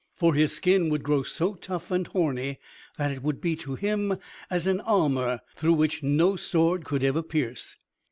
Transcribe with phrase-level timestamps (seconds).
[0.15, 2.57] For his skin would grow so tough and horny
[2.97, 4.17] that it would be to him
[4.49, 7.75] as an armor through which no sword could ever pierce.